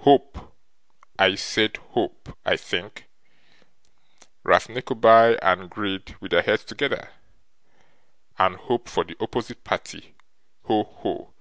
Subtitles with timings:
[0.00, 0.54] Hope!
[1.18, 3.06] I SAID hope, I think!
[4.44, 7.08] Ralph Nickleby and Gride with their heads together!
[8.38, 10.14] And hope for the opposite party!
[10.64, 10.82] Ho!
[10.84, 11.32] ho!